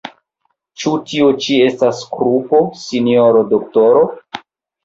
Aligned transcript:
Ĉu 0.83 0.93
tio 1.11 1.27
ĉi 1.43 1.59
estas 1.65 2.01
krupo, 2.15 2.63
sinjoro 2.87 3.45
doktoro? 3.55 4.03